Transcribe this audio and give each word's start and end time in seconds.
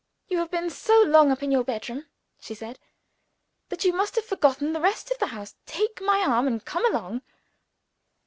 "You 0.29 0.39
have 0.39 0.49
been 0.49 0.71
so 0.71 0.99
long 1.03 1.29
up 1.31 1.43
in 1.43 1.51
your 1.51 1.63
bedroom," 1.63 2.07
she 2.39 2.55
said, 2.55 2.79
"that 3.69 3.85
you 3.85 3.93
must 3.93 4.15
have 4.15 4.25
forgotten 4.25 4.73
the 4.73 4.81
rest 4.81 5.11
of 5.11 5.19
the 5.19 5.27
house. 5.27 5.53
Take 5.67 6.01
my 6.01 6.23
arm 6.25 6.47
and 6.47 6.65
come 6.65 6.87
along. 6.91 7.21